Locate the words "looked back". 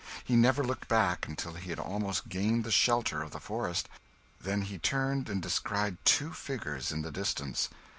0.63-1.27